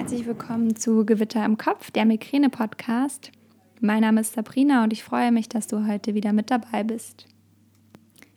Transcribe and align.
Herzlich 0.00 0.24
willkommen 0.24 0.76
zu 0.76 1.04
Gewitter 1.04 1.44
im 1.44 1.58
Kopf, 1.58 1.90
der 1.90 2.06
Migräne-Podcast. 2.06 3.32
Mein 3.82 4.00
Name 4.00 4.22
ist 4.22 4.32
Sabrina 4.32 4.82
und 4.82 4.94
ich 4.94 5.04
freue 5.04 5.30
mich, 5.30 5.46
dass 5.50 5.66
du 5.66 5.86
heute 5.86 6.14
wieder 6.14 6.32
mit 6.32 6.50
dabei 6.50 6.84
bist. 6.84 7.26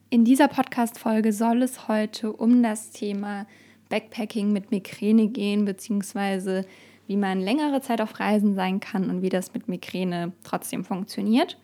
In 0.09 0.25
dieser 0.25 0.49
Podcast-Folge 0.49 1.31
soll 1.31 1.61
es 1.61 1.87
heute 1.87 2.33
um 2.33 2.61
das 2.61 2.91
Thema 2.91 3.47
Backpacking 3.87 4.51
mit 4.51 4.71
Migräne 4.71 5.29
gehen, 5.29 5.63
beziehungsweise 5.63 6.65
wie 7.07 7.15
man 7.15 7.39
längere 7.39 7.79
Zeit 7.79 8.01
auf 8.01 8.19
Reisen 8.19 8.55
sein 8.55 8.81
kann 8.81 9.09
und 9.09 9.21
wie 9.21 9.29
das 9.29 9.53
mit 9.53 9.69
Migräne 9.69 10.33
trotzdem 10.43 10.83
funktioniert. 10.83 11.57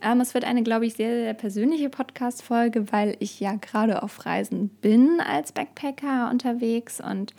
Ähm, 0.00 0.20
es 0.20 0.34
wird 0.34 0.44
eine, 0.44 0.62
glaube 0.62 0.86
ich, 0.86 0.94
sehr, 0.94 1.10
sehr 1.20 1.34
persönliche 1.34 1.90
Podcast-Folge, 1.90 2.92
weil 2.92 3.16
ich 3.18 3.40
ja 3.40 3.56
gerade 3.56 4.04
auf 4.04 4.24
Reisen 4.24 4.68
bin 4.68 5.18
als 5.20 5.50
Backpacker 5.50 6.30
unterwegs 6.30 7.00
und 7.00 7.34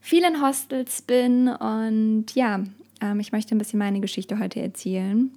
vielen 0.00 0.42
Hostels 0.42 1.02
bin. 1.02 1.48
Und 1.48 2.26
ja, 2.34 2.60
ähm, 3.00 3.20
ich 3.20 3.32
möchte 3.32 3.54
ein 3.54 3.58
bisschen 3.58 3.78
meine 3.78 4.00
Geschichte 4.00 4.38
heute 4.38 4.60
erzählen. 4.60 5.30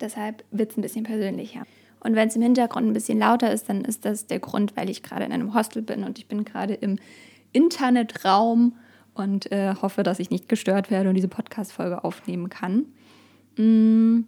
Deshalb 0.00 0.44
wird 0.50 0.72
es 0.72 0.78
ein 0.78 0.82
bisschen 0.82 1.04
persönlicher. 1.04 1.62
Und 2.00 2.14
wenn 2.14 2.28
es 2.28 2.36
im 2.36 2.42
Hintergrund 2.42 2.86
ein 2.86 2.92
bisschen 2.94 3.18
lauter 3.18 3.52
ist, 3.52 3.68
dann 3.68 3.84
ist 3.84 4.04
das 4.04 4.26
der 4.26 4.38
Grund, 4.38 4.76
weil 4.76 4.88
ich 4.88 5.02
gerade 5.02 5.24
in 5.24 5.32
einem 5.32 5.54
Hostel 5.54 5.82
bin 5.82 6.02
und 6.04 6.18
ich 6.18 6.26
bin 6.26 6.44
gerade 6.44 6.74
im 6.74 6.98
Internetraum 7.52 8.74
und 9.14 9.52
äh, 9.52 9.74
hoffe, 9.80 10.02
dass 10.02 10.18
ich 10.18 10.30
nicht 10.30 10.48
gestört 10.48 10.90
werde 10.90 11.10
und 11.10 11.14
diese 11.14 11.28
Podcast-Folge 11.28 12.04
aufnehmen 12.04 12.48
kann. 12.48 12.86
Mm, 13.56 14.24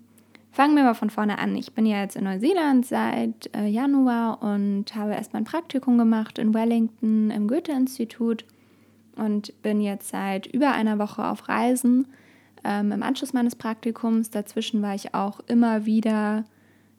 fangen 0.51 0.77
wir 0.77 0.83
mal 0.83 0.95
von 0.95 1.09
vorne 1.09 1.39
an. 1.39 1.57
Ich 1.57 1.73
bin 1.73 1.87
ja 1.87 2.03
jetzt 2.03 2.17
in 2.17 2.25
Neuseeland 2.25 2.85
seit 2.85 3.49
äh, 3.57 3.67
Januar 3.67 4.43
und 4.43 4.95
habe 4.95 5.13
erst 5.13 5.33
mein 5.33 5.45
Praktikum 5.45 5.97
gemacht 5.97 6.39
in 6.39 6.53
Wellington 6.53 7.31
im 7.31 7.49
Goethe-Institut 7.49 8.45
und 9.17 9.61
bin 9.63 9.81
jetzt 9.81 10.09
seit 10.09 10.47
über 10.47 10.73
einer 10.73 10.99
Woche 10.99 11.25
auf 11.25 11.49
Reisen 11.49 12.07
ähm, 12.65 12.93
im 12.93 13.03
Anschluss 13.03 13.33
meines 13.33 13.57
Praktikums. 13.57 14.31
Dazwischen 14.31 14.83
war 14.83 14.95
ich 14.95 15.15
auch 15.15 15.41
immer 15.47 15.85
wieder 15.85 16.45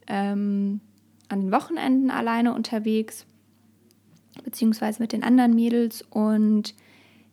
ähm, 0.07 0.81
an 1.29 1.41
den 1.41 1.51
Wochenenden 1.51 2.11
alleine 2.11 2.53
unterwegs, 2.53 3.25
beziehungsweise 4.43 5.01
mit 5.01 5.11
den 5.11 5.23
anderen 5.23 5.55
Mädels. 5.55 6.03
Und 6.09 6.75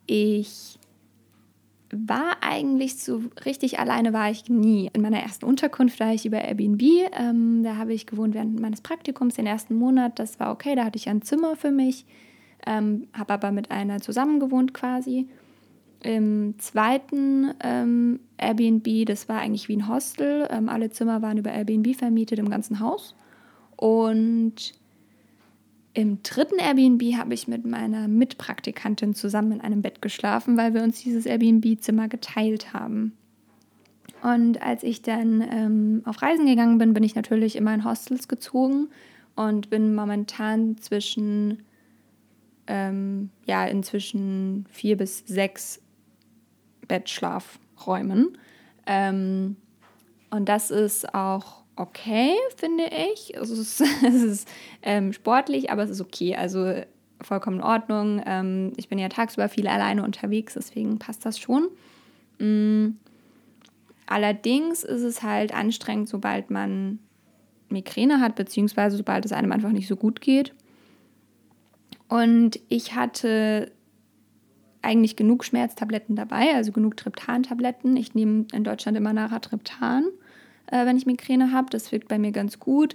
ich 0.06 0.78
war 1.92 2.37
eigentlich 2.41 2.97
so 2.97 3.22
richtig 3.44 3.81
alleine 3.81 4.12
war 4.12 4.31
ich 4.31 4.48
nie. 4.48 4.91
In 4.92 5.03
meiner 5.03 5.20
ersten 5.20 5.44
Unterkunft 5.44 5.98
war 5.98 6.15
ich 6.15 6.25
über 6.25 6.41
Airbnb. 6.41 6.83
Ähm, 7.19 7.62
da 7.65 7.77
habe 7.77 7.92
ich 7.92 8.06
gewohnt 8.06 8.34
während 8.34 8.61
meines 8.61 8.81
Praktikums 8.81 9.34
den 9.34 9.47
ersten 9.47 9.75
Monat. 9.75 10.19
Das 10.19 10.39
war 10.39 10.53
okay, 10.53 10.77
da 10.77 10.84
hatte 10.84 10.98
ich 10.98 11.09
ein 11.09 11.22
Zimmer 11.22 11.56
für 11.56 11.72
mich 11.72 12.06
ähm, 12.66 13.08
habe 13.12 13.34
aber 13.34 13.53
mit 13.53 13.70
einer 13.70 14.00
zusammen 14.00 14.41
gewohnt 14.41 14.75
quasi. 14.75 15.28
Im 16.03 16.58
zweiten 16.58 17.53
ähm, 17.62 18.20
Airbnb, 18.39 19.06
das 19.06 19.28
war 19.28 19.41
eigentlich 19.41 19.69
wie 19.69 19.77
ein 19.77 19.89
Hostel. 19.89 20.48
Ähm, 20.50 20.69
alle 20.69 20.91
Zimmer 20.91 21.20
waren 21.20 21.36
über 21.36 21.53
Airbnb 21.53 21.94
vermietet 21.94 22.38
im 22.38 22.48
ganzen 22.48 22.81
Haus. 22.81 23.14
Und 23.77 24.75
im 25.92 26.22
dritten 26.22 26.58
Airbnb 26.58 27.16
habe 27.16 27.34
ich 27.34 27.48
mit 27.48 27.66
meiner 27.66 28.08
Mitpraktikantin 28.08 29.14
zusammen 29.14 29.53
in 29.53 29.61
einem 29.61 29.83
Bett 29.83 30.00
geschlafen, 30.00 30.56
weil 30.56 30.72
wir 30.72 30.83
uns 30.83 31.03
dieses 31.03 31.27
Airbnb-Zimmer 31.27 32.08
geteilt 32.08 32.72
haben. 32.72 33.12
Und 34.22 34.62
als 34.62 34.83
ich 34.83 35.03
dann 35.03 35.42
ähm, 35.50 36.03
auf 36.05 36.22
Reisen 36.22 36.47
gegangen 36.47 36.78
bin, 36.78 36.92
bin 36.92 37.03
ich 37.03 37.14
natürlich 37.14 37.56
immer 37.56 37.75
in 37.75 37.84
Hostels 37.84 38.28
gezogen 38.28 38.88
und 39.34 39.70
bin 39.70 39.94
momentan 39.94 40.77
zwischen 40.78 41.62
ähm, 42.71 43.31
ja 43.47 43.67
inzwischen 43.67 44.65
vier 44.71 44.97
bis 44.97 45.25
sechs 45.27 45.83
Bettschlafräumen. 46.87 48.39
Ähm, 48.87 49.56
und 50.31 50.49
das 50.49 50.71
ist 50.71 51.12
auch 51.12 51.62
okay, 51.75 52.33
finde 52.56 52.84
ich. 53.12 53.37
Also 53.37 53.55
es 53.55 53.81
ist, 53.81 53.81
es 54.05 54.22
ist 54.22 54.49
ähm, 54.83 55.12
sportlich, 55.12 55.71
aber 55.71 55.83
es 55.83 55.91
ist 55.91 56.00
okay. 56.00 56.37
Also 56.37 56.83
vollkommen 57.21 57.59
in 57.59 57.65
Ordnung. 57.65 58.22
Ähm, 58.25 58.73
ich 58.77 58.89
bin 58.89 58.99
ja 58.99 59.09
tagsüber 59.09 59.49
viel 59.49 59.67
alleine 59.67 60.05
unterwegs, 60.05 60.55
deswegen 60.55 60.99
passt 61.00 61.27
das 61.27 61.39
schon. 61.39 61.69
Mhm. 62.39 62.99
Allerdings 64.06 64.84
ist 64.84 65.03
es 65.03 65.23
halt 65.23 65.53
anstrengend, 65.55 66.09
sobald 66.09 66.50
man 66.50 67.00
Migräne 67.69 68.21
hat, 68.21 68.37
beziehungsweise 68.37 68.97
sobald 68.97 69.25
es 69.25 69.33
einem 69.33 69.53
einfach 69.53 69.71
nicht 69.71 69.89
so 69.89 69.97
gut 69.97 70.21
geht. 70.21 70.53
Und 72.10 72.59
ich 72.69 72.97
hatte 72.97 73.71
eigentlich 74.82 75.15
genug 75.15 75.44
Schmerztabletten 75.44 76.16
dabei, 76.16 76.54
also 76.56 76.72
genug 76.72 76.97
Triptan-Tabletten. 76.97 77.97
Ich 77.97 78.16
nehme 78.16 78.47
in 78.53 78.65
Deutschland 78.65 78.98
immer 78.98 79.12
Naratriptan, 79.12 80.06
äh, 80.66 80.84
wenn 80.87 80.97
ich 80.97 81.06
Migräne 81.06 81.53
habe. 81.53 81.69
Das 81.70 81.93
wirkt 81.93 82.09
bei 82.09 82.19
mir 82.19 82.32
ganz 82.32 82.59
gut. 82.59 82.94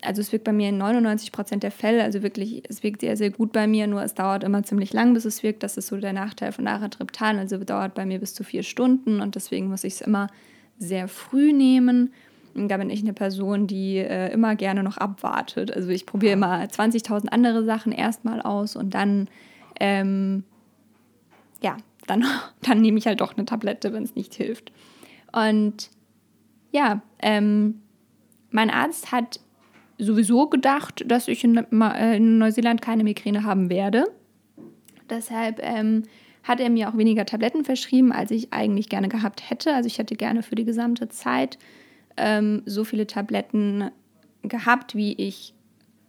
Also 0.00 0.22
es 0.22 0.32
wirkt 0.32 0.46
bei 0.46 0.52
mir 0.52 0.70
in 0.70 0.78
99 0.78 1.32
Prozent 1.32 1.62
der 1.62 1.70
Fälle. 1.70 2.02
Also 2.02 2.22
wirklich, 2.22 2.62
es 2.66 2.82
wirkt 2.82 3.02
sehr, 3.02 3.18
sehr 3.18 3.28
gut 3.28 3.52
bei 3.52 3.66
mir. 3.66 3.86
Nur 3.86 4.02
es 4.02 4.14
dauert 4.14 4.42
immer 4.42 4.62
ziemlich 4.62 4.94
lang, 4.94 5.12
bis 5.12 5.26
es 5.26 5.42
wirkt. 5.42 5.62
Das 5.62 5.76
ist 5.76 5.88
so 5.88 5.98
der 5.98 6.14
Nachteil 6.14 6.52
von 6.52 6.64
Naratriptan. 6.64 7.38
Also 7.38 7.58
dauert 7.58 7.92
bei 7.92 8.06
mir 8.06 8.20
bis 8.20 8.32
zu 8.32 8.42
vier 8.42 8.62
Stunden 8.62 9.20
und 9.20 9.34
deswegen 9.34 9.68
muss 9.68 9.84
ich 9.84 9.94
es 9.94 10.00
immer 10.00 10.28
sehr 10.78 11.08
früh 11.08 11.52
nehmen. 11.52 12.14
Da 12.54 12.76
bin 12.76 12.90
ich 12.90 13.02
eine 13.02 13.12
Person, 13.12 13.66
die 13.66 13.96
äh, 13.98 14.32
immer 14.32 14.56
gerne 14.56 14.82
noch 14.82 14.96
abwartet. 14.96 15.74
Also 15.74 15.90
ich 15.90 16.06
probiere 16.06 16.32
immer 16.32 16.62
20.000 16.62 17.28
andere 17.28 17.64
Sachen 17.64 17.92
erstmal 17.92 18.40
aus 18.42 18.76
und 18.76 18.94
dann, 18.94 19.28
ähm, 19.78 20.44
ja, 21.62 21.76
dann, 22.06 22.24
dann 22.62 22.80
nehme 22.80 22.98
ich 22.98 23.06
halt 23.06 23.20
doch 23.20 23.36
eine 23.36 23.44
Tablette, 23.44 23.92
wenn 23.92 24.02
es 24.02 24.14
nicht 24.14 24.34
hilft. 24.34 24.72
Und 25.32 25.90
ja, 26.72 27.02
ähm, 27.20 27.80
mein 28.50 28.70
Arzt 28.70 29.12
hat 29.12 29.40
sowieso 29.98 30.48
gedacht, 30.48 31.04
dass 31.06 31.28
ich 31.28 31.44
in, 31.44 31.56
äh, 31.56 32.16
in 32.16 32.38
Neuseeland 32.38 32.82
keine 32.82 33.04
Migräne 33.04 33.44
haben 33.44 33.70
werde. 33.70 34.06
Deshalb 35.08 35.60
ähm, 35.62 36.04
hat 36.42 36.60
er 36.60 36.70
mir 36.70 36.88
auch 36.88 36.96
weniger 36.96 37.26
Tabletten 37.26 37.64
verschrieben, 37.64 38.12
als 38.12 38.30
ich 38.30 38.52
eigentlich 38.52 38.88
gerne 38.88 39.08
gehabt 39.08 39.50
hätte. 39.50 39.74
Also 39.74 39.86
ich 39.86 39.98
hätte 39.98 40.16
gerne 40.16 40.42
für 40.42 40.54
die 40.54 40.64
gesamte 40.64 41.08
Zeit 41.08 41.58
ähm, 42.16 42.62
so 42.66 42.84
viele 42.84 43.06
Tabletten 43.06 43.90
gehabt, 44.42 44.94
wie 44.94 45.12
ich 45.14 45.54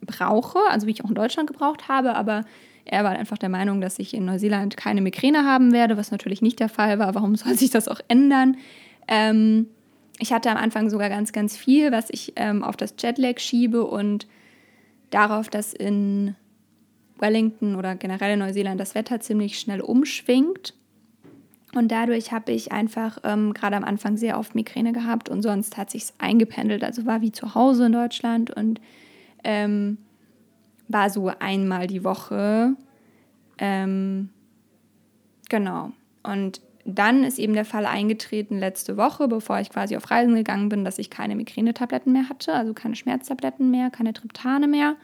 brauche, 0.00 0.58
also 0.68 0.86
wie 0.86 0.92
ich 0.92 1.04
auch 1.04 1.08
in 1.08 1.14
Deutschland 1.14 1.48
gebraucht 1.48 1.88
habe, 1.88 2.14
aber 2.14 2.44
er 2.84 3.04
war 3.04 3.12
einfach 3.12 3.38
der 3.38 3.48
Meinung, 3.48 3.80
dass 3.80 3.98
ich 3.98 4.14
in 4.14 4.24
Neuseeland 4.24 4.76
keine 4.76 5.00
Migräne 5.00 5.44
haben 5.44 5.72
werde, 5.72 5.96
was 5.96 6.10
natürlich 6.10 6.42
nicht 6.42 6.58
der 6.60 6.68
Fall 6.68 6.98
war. 6.98 7.14
Warum 7.14 7.36
soll 7.36 7.54
sich 7.54 7.70
das 7.70 7.88
auch 7.88 8.00
ändern? 8.08 8.56
Ähm, 9.08 9.66
ich 10.18 10.32
hatte 10.32 10.50
am 10.50 10.56
Anfang 10.56 10.90
sogar 10.90 11.08
ganz, 11.08 11.32
ganz 11.32 11.56
viel, 11.56 11.92
was 11.92 12.10
ich 12.10 12.32
ähm, 12.36 12.62
auf 12.62 12.76
das 12.76 12.94
Jetlag 12.98 13.38
schiebe 13.38 13.84
und 13.84 14.26
darauf, 15.10 15.48
dass 15.48 15.72
in 15.72 16.34
Wellington 17.18 17.76
oder 17.76 17.94
generell 17.94 18.34
in 18.34 18.40
Neuseeland 18.40 18.80
das 18.80 18.94
Wetter 18.94 19.20
ziemlich 19.20 19.58
schnell 19.58 19.80
umschwingt. 19.80 20.74
Und 21.74 21.90
dadurch 21.90 22.32
habe 22.32 22.52
ich 22.52 22.70
einfach 22.70 23.18
ähm, 23.24 23.54
gerade 23.54 23.76
am 23.76 23.84
Anfang 23.84 24.16
sehr 24.16 24.38
oft 24.38 24.54
Migräne 24.54 24.92
gehabt 24.92 25.28
und 25.30 25.42
sonst 25.42 25.78
hat 25.78 25.90
sich 25.90 26.04
eingependelt. 26.18 26.84
Also 26.84 27.06
war 27.06 27.22
wie 27.22 27.32
zu 27.32 27.54
Hause 27.54 27.86
in 27.86 27.92
Deutschland 27.92 28.50
und 28.50 28.80
ähm, 29.42 29.98
war 30.88 31.08
so 31.08 31.32
einmal 31.38 31.86
die 31.86 32.04
Woche. 32.04 32.76
Ähm, 33.56 34.28
genau. 35.48 35.92
Und 36.22 36.60
dann 36.84 37.24
ist 37.24 37.38
eben 37.38 37.54
der 37.54 37.64
Fall 37.64 37.86
eingetreten 37.86 38.58
letzte 38.58 38.96
Woche, 38.96 39.28
bevor 39.28 39.60
ich 39.60 39.70
quasi 39.70 39.96
auf 39.96 40.10
Reisen 40.10 40.34
gegangen 40.34 40.68
bin, 40.68 40.84
dass 40.84 40.98
ich 40.98 41.10
keine 41.10 41.36
Migränetabletten 41.36 42.12
mehr 42.12 42.28
hatte, 42.28 42.52
also 42.52 42.74
keine 42.74 42.96
Schmerztabletten 42.96 43.70
mehr, 43.70 43.88
keine 43.90 44.12
Triptane 44.12 44.66
mehr. 44.66 44.96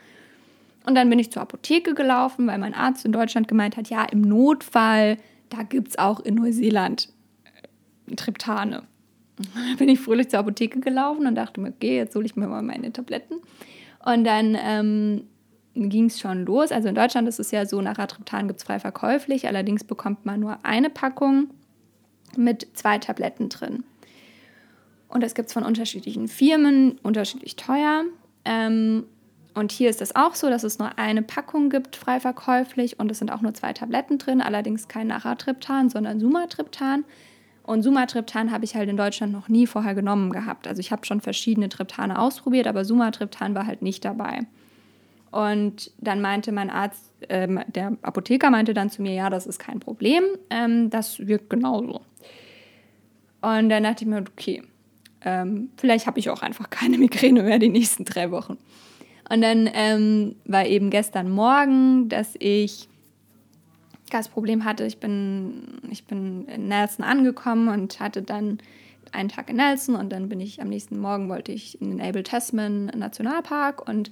Und 0.84 0.94
dann 0.94 1.08
bin 1.08 1.18
ich 1.18 1.30
zur 1.30 1.42
Apotheke 1.42 1.94
gelaufen, 1.94 2.46
weil 2.46 2.58
mein 2.58 2.74
Arzt 2.74 3.04
in 3.04 3.12
Deutschland 3.12 3.48
gemeint 3.48 3.76
hat, 3.76 3.90
ja, 3.90 4.04
im 4.04 4.22
Notfall 4.22 5.18
da 5.50 5.62
gibt 5.62 5.88
es 5.88 5.98
auch 5.98 6.20
in 6.20 6.36
Neuseeland 6.36 7.08
äh, 7.44 8.14
Triptane. 8.14 8.82
Da 9.36 9.44
bin 9.78 9.88
ich 9.88 10.00
fröhlich 10.00 10.28
zur 10.28 10.40
Apotheke 10.40 10.80
gelaufen 10.80 11.26
und 11.26 11.34
dachte 11.34 11.60
mir, 11.60 11.68
okay, 11.68 11.96
jetzt 11.96 12.14
hole 12.14 12.26
ich 12.26 12.36
mir 12.36 12.48
mal 12.48 12.62
meine 12.62 12.92
Tabletten. 12.92 13.36
Und 14.04 14.24
dann 14.24 14.56
ähm, 14.60 15.24
ging 15.74 16.06
es 16.06 16.18
schon 16.18 16.44
los. 16.44 16.72
Also 16.72 16.88
in 16.88 16.94
Deutschland 16.94 17.28
ist 17.28 17.38
es 17.38 17.50
ja 17.50 17.66
so, 17.66 17.80
Naratriptan 17.80 18.48
gibt 18.48 18.60
es 18.60 18.64
frei 18.64 18.80
verkäuflich, 18.80 19.46
allerdings 19.46 19.84
bekommt 19.84 20.26
man 20.26 20.40
nur 20.40 20.64
eine 20.64 20.90
Packung 20.90 21.50
mit 22.36 22.66
zwei 22.74 22.98
Tabletten 22.98 23.48
drin. 23.48 23.84
Und 25.08 25.22
das 25.22 25.34
gibt 25.34 25.48
es 25.48 25.54
von 25.54 25.64
unterschiedlichen 25.64 26.28
Firmen, 26.28 26.98
unterschiedlich 27.02 27.56
teuer. 27.56 28.04
Ähm, 28.44 29.04
und 29.58 29.72
hier 29.72 29.90
ist 29.90 30.00
es 30.00 30.14
auch 30.14 30.34
so, 30.34 30.48
dass 30.48 30.62
es 30.62 30.78
nur 30.78 30.98
eine 30.98 31.22
Packung 31.22 31.68
gibt, 31.68 31.96
frei 31.96 32.20
verkäuflich, 32.20 32.98
und 33.00 33.10
es 33.10 33.18
sind 33.18 33.32
auch 33.32 33.40
nur 33.40 33.54
zwei 33.54 33.72
Tabletten 33.72 34.18
drin, 34.18 34.40
allerdings 34.40 34.86
kein 34.86 35.08
Naratriptan, 35.08 35.90
sondern 35.90 36.20
Sumatriptan. 36.20 37.04
Und 37.64 37.82
Sumatriptan 37.82 38.52
habe 38.52 38.64
ich 38.64 38.76
halt 38.76 38.88
in 38.88 38.96
Deutschland 38.96 39.32
noch 39.32 39.48
nie 39.48 39.66
vorher 39.66 39.94
genommen 39.94 40.30
gehabt. 40.30 40.68
Also 40.68 40.80
ich 40.80 40.92
habe 40.92 41.04
schon 41.04 41.20
verschiedene 41.20 41.68
Triptane 41.68 42.18
ausprobiert, 42.18 42.66
aber 42.66 42.84
Sumatriptan 42.84 43.54
war 43.54 43.66
halt 43.66 43.82
nicht 43.82 44.04
dabei. 44.04 44.46
Und 45.30 45.90
dann 45.98 46.20
meinte 46.20 46.52
mein 46.52 46.70
Arzt, 46.70 47.12
äh, 47.28 47.48
der 47.66 47.96
Apotheker 48.02 48.50
meinte 48.50 48.74
dann 48.74 48.90
zu 48.90 49.02
mir, 49.02 49.12
ja, 49.12 49.28
das 49.28 49.46
ist 49.46 49.58
kein 49.58 49.80
Problem, 49.80 50.22
ähm, 50.50 50.88
das 50.88 51.26
wirkt 51.26 51.50
genauso. 51.50 52.00
Und 53.42 53.68
dann 53.68 53.82
dachte 53.82 54.04
ich 54.04 54.08
mir, 54.08 54.20
okay, 54.20 54.62
ähm, 55.22 55.70
vielleicht 55.76 56.06
habe 56.06 56.18
ich 56.20 56.30
auch 56.30 56.42
einfach 56.42 56.70
keine 56.70 56.96
Migräne 56.96 57.42
mehr 57.42 57.58
die 57.58 57.68
nächsten 57.68 58.04
drei 58.04 58.30
Wochen. 58.30 58.56
Und 59.28 59.42
dann 59.42 59.68
ähm, 59.72 60.36
war 60.44 60.66
eben 60.66 60.90
gestern 60.90 61.30
Morgen, 61.30 62.08
dass 62.08 62.34
ich 62.38 62.88
das 64.10 64.28
Problem 64.28 64.64
hatte, 64.64 64.84
ich 64.86 64.98
bin, 64.98 65.80
ich 65.90 66.04
bin 66.04 66.46
in 66.46 66.68
Nelson 66.68 67.04
angekommen 67.04 67.68
und 67.68 68.00
hatte 68.00 68.22
dann 68.22 68.58
einen 69.12 69.28
Tag 69.28 69.50
in 69.50 69.56
Nelson 69.56 69.96
und 69.96 70.10
dann 70.10 70.28
bin 70.28 70.40
ich 70.40 70.60
am 70.60 70.68
nächsten 70.68 70.98
Morgen 70.98 71.28
wollte 71.28 71.52
ich 71.52 71.80
in 71.80 71.90
den 71.90 72.00
Abel 72.00 72.22
Tasman 72.22 72.86
Nationalpark 72.86 73.86
und 73.86 74.10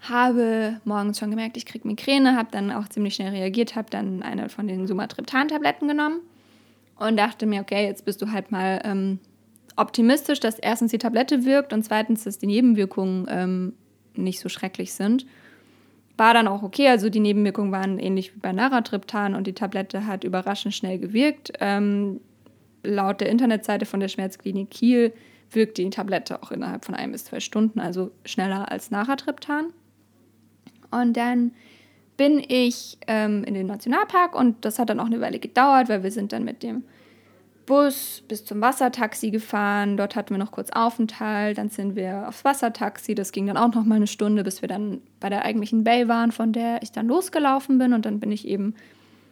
habe 0.00 0.80
morgens 0.84 1.18
schon 1.18 1.30
gemerkt, 1.30 1.56
ich 1.56 1.66
kriege 1.66 1.86
Migräne, 1.86 2.36
habe 2.36 2.48
dann 2.50 2.70
auch 2.70 2.88
ziemlich 2.88 3.14
schnell 3.14 3.30
reagiert, 3.30 3.76
habe 3.76 3.90
dann 3.90 4.22
eine 4.22 4.48
von 4.48 4.66
den 4.66 4.86
Sumatriptan-Tabletten 4.86 5.88
genommen 5.88 6.20
und 6.98 7.18
dachte 7.18 7.46
mir, 7.46 7.60
okay, 7.60 7.84
jetzt 7.84 8.04
bist 8.04 8.22
du 8.22 8.32
halt 8.32 8.50
mal 8.50 8.80
ähm, 8.84 9.18
optimistisch, 9.76 10.40
dass 10.40 10.58
erstens 10.58 10.90
die 10.90 10.98
Tablette 10.98 11.44
wirkt 11.44 11.72
und 11.72 11.82
zweitens, 11.82 12.24
dass 12.24 12.38
die 12.38 12.46
Nebenwirkungen 12.46 13.26
ähm, 13.28 13.72
nicht 14.22 14.40
so 14.40 14.48
schrecklich 14.48 14.92
sind. 14.92 15.26
War 16.16 16.34
dann 16.34 16.48
auch 16.48 16.62
okay, 16.62 16.88
also 16.88 17.08
die 17.08 17.20
Nebenwirkungen 17.20 17.72
waren 17.72 17.98
ähnlich 17.98 18.34
wie 18.34 18.40
bei 18.40 18.52
Naratriptan 18.52 19.34
und 19.34 19.46
die 19.46 19.54
Tablette 19.54 20.06
hat 20.06 20.24
überraschend 20.24 20.74
schnell 20.74 20.98
gewirkt. 20.98 21.52
Ähm, 21.60 22.20
laut 22.82 23.20
der 23.20 23.30
Internetseite 23.30 23.86
von 23.86 24.00
der 24.00 24.08
Schmerzklinik 24.08 24.70
Kiel 24.70 25.12
wirkt 25.50 25.78
die 25.78 25.90
Tablette 25.90 26.42
auch 26.42 26.50
innerhalb 26.50 26.84
von 26.84 26.94
ein 26.94 27.12
bis 27.12 27.24
zwei 27.24 27.40
Stunden, 27.40 27.80
also 27.80 28.10
schneller 28.24 28.70
als 28.70 28.90
Naratriptan. 28.90 29.72
Und 30.90 31.16
dann 31.16 31.52
bin 32.16 32.42
ich 32.46 32.98
ähm, 33.06 33.44
in 33.44 33.54
den 33.54 33.66
Nationalpark 33.66 34.34
und 34.34 34.64
das 34.64 34.78
hat 34.78 34.90
dann 34.90 35.00
auch 35.00 35.06
eine 35.06 35.20
Weile 35.20 35.38
gedauert, 35.38 35.88
weil 35.88 36.02
wir 36.02 36.10
sind 36.10 36.32
dann 36.32 36.44
mit 36.44 36.62
dem 36.62 36.84
Bus 37.70 38.24
bis 38.26 38.44
zum 38.44 38.60
Wassertaxi 38.60 39.30
gefahren. 39.30 39.96
Dort 39.96 40.16
hatten 40.16 40.34
wir 40.34 40.38
noch 40.38 40.50
kurz 40.50 40.70
Aufenthalt. 40.70 41.56
Dann 41.56 41.68
sind 41.68 41.94
wir 41.94 42.26
aufs 42.26 42.44
Wassertaxi. 42.44 43.14
Das 43.14 43.30
ging 43.30 43.46
dann 43.46 43.56
auch 43.56 43.72
noch 43.72 43.84
mal 43.84 43.94
eine 43.94 44.08
Stunde, 44.08 44.42
bis 44.42 44.60
wir 44.60 44.68
dann 44.68 45.00
bei 45.20 45.28
der 45.28 45.44
eigentlichen 45.44 45.84
Bay 45.84 46.08
waren, 46.08 46.32
von 46.32 46.52
der 46.52 46.82
ich 46.82 46.90
dann 46.90 47.06
losgelaufen 47.06 47.78
bin. 47.78 47.92
Und 47.92 48.06
dann 48.06 48.18
bin 48.18 48.32
ich 48.32 48.48
eben, 48.48 48.74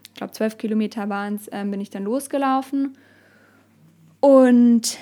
ich 0.05 0.15
glaube 0.15 0.33
zwölf 0.35 0.57
Kilometer 0.57 1.09
waren 1.09 1.35
es, 1.35 1.49
äh, 1.49 1.65
bin 1.65 1.81
ich 1.81 1.91
dann 1.91 2.05
losgelaufen. 2.05 2.97
Und 4.21 4.99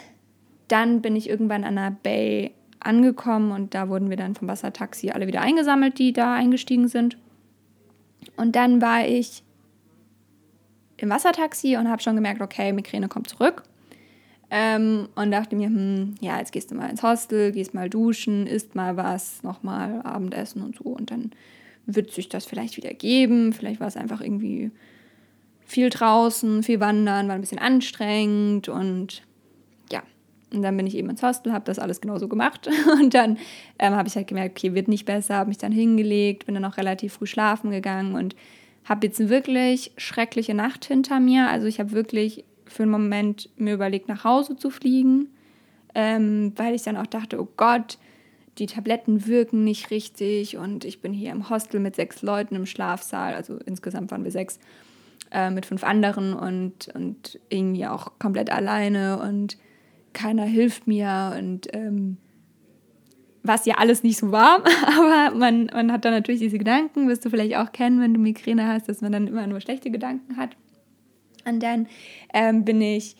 dann 0.68 1.02
bin 1.02 1.14
ich 1.14 1.28
irgendwann 1.28 1.64
an 1.64 1.76
der 1.76 1.94
Bay 2.02 2.52
angekommen 2.80 3.52
und 3.52 3.74
da 3.74 3.90
wurden 3.90 4.08
wir 4.08 4.16
dann 4.16 4.34
vom 4.34 4.48
Wassertaxi 4.48 5.10
alle 5.10 5.26
wieder 5.26 5.42
eingesammelt, 5.42 5.98
die 5.98 6.14
da 6.14 6.32
eingestiegen 6.32 6.88
sind. 6.88 7.18
Und 8.38 8.56
dann 8.56 8.80
war 8.80 9.06
ich 9.06 9.42
im 10.96 11.10
Wassertaxi 11.10 11.76
und 11.76 11.88
habe 11.88 12.02
schon 12.02 12.16
gemerkt, 12.16 12.40
okay, 12.40 12.72
Migräne 12.72 13.08
kommt 13.08 13.28
zurück. 13.28 13.62
Ähm, 14.48 15.08
und 15.16 15.32
dachte 15.32 15.56
mir, 15.56 15.66
hm, 15.66 16.14
ja, 16.20 16.38
jetzt 16.38 16.52
gehst 16.52 16.70
du 16.70 16.76
mal 16.76 16.88
ins 16.88 17.02
Hostel, 17.02 17.50
gehst 17.50 17.74
mal 17.74 17.90
duschen, 17.90 18.46
isst 18.46 18.74
mal 18.74 18.96
was, 18.96 19.42
nochmal 19.42 20.02
Abendessen 20.02 20.62
und 20.62 20.76
so. 20.76 20.84
Und 20.84 21.10
dann 21.10 21.32
wird 21.86 22.12
sich 22.12 22.28
das 22.28 22.44
vielleicht 22.44 22.76
wieder 22.76 22.94
geben. 22.94 23.52
Vielleicht 23.52 23.80
war 23.80 23.88
es 23.88 23.96
einfach 23.96 24.20
irgendwie 24.20 24.70
viel 25.64 25.90
draußen, 25.90 26.62
viel 26.62 26.78
wandern, 26.78 27.26
war 27.26 27.34
ein 27.34 27.40
bisschen 27.40 27.58
anstrengend 27.58 28.68
und 28.68 29.22
ja. 29.90 30.02
Und 30.52 30.62
dann 30.62 30.76
bin 30.76 30.86
ich 30.86 30.94
eben 30.94 31.10
ins 31.10 31.24
Hostel, 31.24 31.52
habe 31.52 31.64
das 31.64 31.80
alles 31.80 32.00
genauso 32.00 32.28
gemacht. 32.28 32.68
Und 33.00 33.14
dann 33.14 33.36
ähm, 33.80 33.94
habe 33.94 34.08
ich 34.08 34.14
halt 34.14 34.28
gemerkt, 34.28 34.56
okay, 34.56 34.74
wird 34.74 34.86
nicht 34.86 35.04
besser, 35.04 35.34
habe 35.34 35.48
mich 35.48 35.58
dann 35.58 35.72
hingelegt, 35.72 36.46
bin 36.46 36.54
dann 36.54 36.64
auch 36.64 36.76
relativ 36.76 37.14
früh 37.14 37.26
schlafen 37.26 37.72
gegangen 37.72 38.14
und 38.14 38.36
habe 38.86 39.06
jetzt 39.06 39.28
wirklich 39.28 39.92
schreckliche 39.96 40.54
Nacht 40.54 40.84
hinter 40.84 41.20
mir. 41.20 41.48
Also 41.48 41.66
ich 41.66 41.80
habe 41.80 41.92
wirklich 41.92 42.44
für 42.66 42.84
einen 42.84 42.92
Moment 42.92 43.50
mir 43.56 43.74
überlegt, 43.74 44.08
nach 44.08 44.24
Hause 44.24 44.56
zu 44.56 44.70
fliegen, 44.70 45.28
ähm, 45.94 46.52
weil 46.56 46.74
ich 46.74 46.82
dann 46.82 46.96
auch 46.96 47.06
dachte, 47.06 47.40
oh 47.40 47.48
Gott, 47.56 47.98
die 48.58 48.66
Tabletten 48.66 49.26
wirken 49.26 49.64
nicht 49.64 49.90
richtig 49.90 50.56
und 50.56 50.84
ich 50.84 51.00
bin 51.00 51.12
hier 51.12 51.30
im 51.32 51.50
Hostel 51.50 51.78
mit 51.80 51.94
sechs 51.94 52.22
Leuten 52.22 52.54
im 52.54 52.66
Schlafsaal, 52.66 53.34
also 53.34 53.58
insgesamt 53.66 54.10
waren 54.10 54.24
wir 54.24 54.30
sechs, 54.30 54.58
äh, 55.30 55.50
mit 55.50 55.66
fünf 55.66 55.84
anderen 55.84 56.32
und, 56.32 56.88
und 56.94 57.38
irgendwie 57.50 57.86
auch 57.86 58.12
komplett 58.18 58.50
alleine 58.50 59.20
und 59.20 59.58
keiner 60.12 60.44
hilft 60.44 60.86
mir 60.86 61.36
und 61.38 61.68
ähm, 61.74 62.16
was 63.46 63.66
ja 63.66 63.76
alles 63.76 64.02
nicht 64.02 64.18
so 64.18 64.32
war, 64.32 64.62
aber 64.86 65.36
man, 65.36 65.66
man 65.66 65.92
hat 65.92 66.04
dann 66.04 66.12
natürlich 66.12 66.40
diese 66.40 66.58
Gedanken, 66.58 67.08
wirst 67.08 67.24
du 67.24 67.30
vielleicht 67.30 67.56
auch 67.56 67.72
kennen, 67.72 68.00
wenn 68.00 68.14
du 68.14 68.20
Migräne 68.20 68.66
hast, 68.66 68.88
dass 68.88 69.00
man 69.00 69.12
dann 69.12 69.26
immer 69.26 69.46
nur 69.46 69.60
schlechte 69.60 69.90
Gedanken 69.90 70.36
hat. 70.36 70.56
Und 71.44 71.62
dann 71.62 71.86
ähm, 72.34 72.64
bin 72.64 72.80
ich 72.80 73.16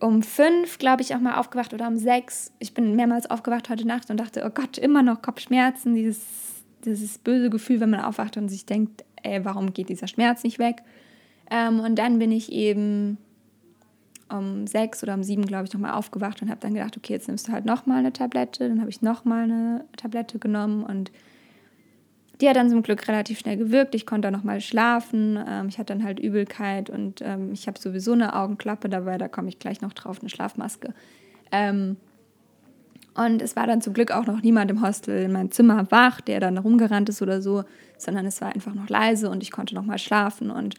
um 0.00 0.22
fünf, 0.22 0.78
glaube 0.78 1.02
ich, 1.02 1.14
auch 1.14 1.20
mal 1.20 1.36
aufgewacht 1.36 1.72
oder 1.72 1.88
um 1.88 1.96
sechs. 1.96 2.52
Ich 2.58 2.74
bin 2.74 2.94
mehrmals 2.96 3.30
aufgewacht 3.30 3.70
heute 3.70 3.86
Nacht 3.86 4.10
und 4.10 4.18
dachte, 4.18 4.44
oh 4.44 4.50
Gott, 4.50 4.76
immer 4.76 5.02
noch 5.02 5.22
Kopfschmerzen, 5.22 5.94
dieses, 5.94 6.20
dieses 6.84 7.18
böse 7.18 7.48
Gefühl, 7.48 7.80
wenn 7.80 7.90
man 7.90 8.00
aufwacht 8.00 8.36
und 8.36 8.48
sich 8.48 8.66
denkt, 8.66 9.04
ey, 9.22 9.44
warum 9.44 9.72
geht 9.72 9.88
dieser 9.88 10.08
Schmerz 10.08 10.42
nicht 10.44 10.58
weg? 10.58 10.82
Ähm, 11.50 11.80
und 11.80 11.98
dann 11.98 12.18
bin 12.18 12.32
ich 12.32 12.52
eben 12.52 13.18
um 14.38 14.66
sechs 14.66 15.02
oder 15.02 15.14
um 15.14 15.22
sieben, 15.22 15.46
glaube 15.46 15.64
ich, 15.64 15.72
nochmal 15.72 15.92
aufgewacht 15.92 16.42
und 16.42 16.50
habe 16.50 16.60
dann 16.60 16.74
gedacht, 16.74 16.96
okay, 16.96 17.12
jetzt 17.12 17.28
nimmst 17.28 17.48
du 17.48 17.52
halt 17.52 17.64
nochmal 17.64 17.98
eine 17.98 18.12
Tablette. 18.12 18.68
Dann 18.68 18.80
habe 18.80 18.90
ich 18.90 19.02
nochmal 19.02 19.44
eine 19.44 19.84
Tablette 19.96 20.38
genommen 20.38 20.84
und 20.84 21.10
die 22.40 22.48
hat 22.48 22.56
dann 22.56 22.68
zum 22.68 22.82
Glück 22.82 23.06
relativ 23.06 23.38
schnell 23.38 23.56
gewirkt. 23.56 23.94
Ich 23.94 24.06
konnte 24.06 24.30
nochmal 24.30 24.60
schlafen. 24.60 25.38
Ähm, 25.48 25.68
ich 25.68 25.78
hatte 25.78 25.92
dann 25.94 26.04
halt 26.04 26.18
Übelkeit 26.18 26.90
und 26.90 27.20
ähm, 27.22 27.52
ich 27.52 27.66
habe 27.66 27.78
sowieso 27.78 28.12
eine 28.12 28.34
Augenklappe 28.34 28.88
dabei, 28.88 29.18
da 29.18 29.28
komme 29.28 29.48
ich 29.48 29.58
gleich 29.58 29.80
noch 29.80 29.92
drauf, 29.92 30.20
eine 30.20 30.28
Schlafmaske. 30.28 30.94
Ähm, 31.52 31.96
und 33.14 33.40
es 33.42 33.54
war 33.54 33.68
dann 33.68 33.80
zum 33.80 33.94
Glück 33.94 34.10
auch 34.10 34.26
noch 34.26 34.42
niemand 34.42 34.70
im 34.72 34.82
Hostel 34.82 35.22
in 35.22 35.32
meinem 35.32 35.52
Zimmer 35.52 35.90
wach, 35.90 36.20
der 36.20 36.40
dann 36.40 36.58
rumgerannt 36.58 37.08
ist 37.08 37.22
oder 37.22 37.40
so, 37.40 37.62
sondern 37.96 38.26
es 38.26 38.40
war 38.40 38.52
einfach 38.52 38.74
noch 38.74 38.88
leise 38.88 39.30
und 39.30 39.42
ich 39.42 39.52
konnte 39.52 39.74
nochmal 39.76 39.98
schlafen 39.98 40.50
und 40.50 40.74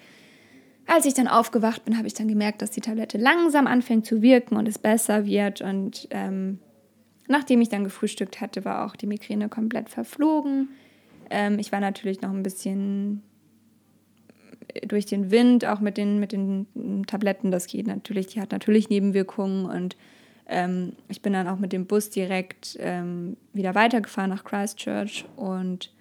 als 0.87 1.05
ich 1.05 1.13
dann 1.13 1.27
aufgewacht 1.27 1.85
bin, 1.85 1.97
habe 1.97 2.07
ich 2.07 2.13
dann 2.13 2.27
gemerkt, 2.27 2.61
dass 2.61 2.71
die 2.71 2.81
Tablette 2.81 3.17
langsam 3.17 3.67
anfängt 3.67 4.05
zu 4.05 4.21
wirken 4.21 4.55
und 4.55 4.67
es 4.67 4.77
besser 4.77 5.25
wird. 5.25 5.61
Und 5.61 6.07
ähm, 6.11 6.59
nachdem 7.27 7.61
ich 7.61 7.69
dann 7.69 7.83
gefrühstückt 7.83 8.39
hatte, 8.41 8.65
war 8.65 8.85
auch 8.85 8.95
die 8.95 9.07
Migräne 9.07 9.49
komplett 9.49 9.89
verflogen. 9.89 10.69
Ähm, 11.29 11.57
ich 11.59 11.71
war 11.71 11.79
natürlich 11.79 12.21
noch 12.21 12.31
ein 12.31 12.43
bisschen 12.43 13.23
durch 14.87 15.05
den 15.05 15.31
Wind, 15.31 15.65
auch 15.65 15.79
mit 15.79 15.97
den, 15.97 16.19
mit 16.19 16.31
den 16.31 16.67
Tabletten, 17.07 17.51
das 17.51 17.67
geht 17.67 17.87
natürlich, 17.87 18.27
die 18.27 18.41
hat 18.41 18.51
natürlich 18.51 18.89
Nebenwirkungen 18.89 19.65
und 19.65 19.95
ähm, 20.47 20.93
ich 21.07 21.21
bin 21.21 21.33
dann 21.33 21.47
auch 21.47 21.57
mit 21.57 21.73
dem 21.73 21.85
Bus 21.85 22.09
direkt 22.09 22.77
ähm, 22.79 23.37
wieder 23.53 23.73
weitergefahren 23.73 24.29
nach 24.29 24.43
Christchurch 24.43 25.25
und 25.35 25.91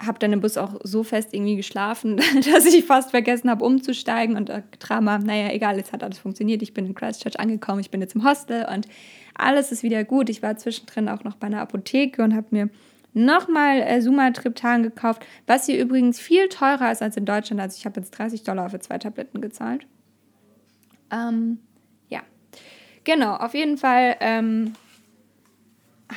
habe 0.00 0.18
dann 0.18 0.32
im 0.32 0.40
Bus 0.40 0.56
auch 0.56 0.76
so 0.82 1.02
fest 1.02 1.32
irgendwie 1.32 1.56
geschlafen, 1.56 2.16
dass 2.52 2.66
ich 2.66 2.84
fast 2.84 3.10
vergessen 3.10 3.50
habe, 3.50 3.64
umzusteigen. 3.64 4.36
Und 4.36 4.50
äh, 4.50 4.62
Drama, 4.78 5.18
naja, 5.18 5.52
egal, 5.52 5.76
jetzt 5.76 5.92
hat 5.92 6.02
alles 6.02 6.18
funktioniert. 6.18 6.62
Ich 6.62 6.74
bin 6.74 6.86
in 6.86 6.94
Christchurch 6.94 7.38
angekommen, 7.38 7.80
ich 7.80 7.90
bin 7.90 8.00
jetzt 8.00 8.14
im 8.14 8.24
Hostel 8.24 8.66
und 8.72 8.88
alles 9.34 9.72
ist 9.72 9.82
wieder 9.82 10.04
gut. 10.04 10.28
Ich 10.28 10.42
war 10.42 10.56
zwischendrin 10.56 11.08
auch 11.08 11.24
noch 11.24 11.36
bei 11.36 11.46
einer 11.46 11.60
Apotheke 11.60 12.22
und 12.22 12.34
habe 12.34 12.46
mir 12.50 12.70
nochmal 13.12 13.80
äh, 13.80 14.00
Sumatriptan 14.00 14.82
gekauft, 14.82 15.26
was 15.46 15.66
hier 15.66 15.80
übrigens 15.80 16.20
viel 16.20 16.48
teurer 16.48 16.92
ist 16.92 17.02
als 17.02 17.16
in 17.16 17.24
Deutschland. 17.24 17.60
Also 17.60 17.76
ich 17.76 17.84
habe 17.84 18.00
jetzt 18.00 18.12
30 18.12 18.42
Dollar 18.42 18.70
für 18.70 18.80
zwei 18.80 18.98
Tabletten 18.98 19.40
gezahlt. 19.40 19.86
Ähm, 21.12 21.58
ja, 22.08 22.20
genau, 23.04 23.34
auf 23.34 23.54
jeden 23.54 23.78
Fall. 23.78 24.16
Ähm, 24.20 24.74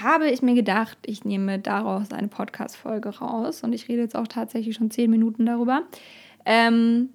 habe 0.02 0.30
ich 0.30 0.42
mir 0.42 0.56
gedacht, 0.56 0.98
ich 1.06 1.24
nehme 1.26 1.60
daraus 1.60 2.12
eine 2.12 2.28
Podcast-Folge 2.28 3.20
raus 3.20 3.64
und 3.64 3.74
ich 3.74 3.88
rede 3.88 4.02
jetzt 4.02 4.16
auch 4.16 4.28
tatsächlich 4.28 4.76
schon 4.76 4.92
zehn 4.92 5.10
Minuten 5.10 5.46
darüber. 5.46 5.84
Ähm, 6.46 7.10